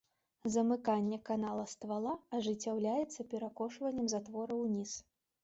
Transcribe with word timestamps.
Замыканне 0.53 1.19
канала 1.29 1.65
ствала 1.73 2.13
ажыццяўляецца 2.39 3.27
перакошваннем 3.35 4.11
затвора 4.17 4.53
ўніз. 4.65 4.97